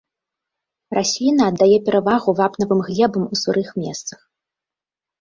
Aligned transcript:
Расліна 0.99 1.41
аддае 1.53 1.77
перавагу 1.91 2.29
вапнавым 2.41 2.79
глебам 2.91 3.23
у 3.33 3.43
сырых 3.45 3.69
месцах. 3.85 4.19